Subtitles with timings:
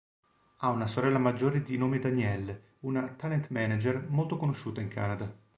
[0.57, 5.31] Ha una sorella maggiore di nome Danielle, una "talent manager" molto conosciuta in Canada.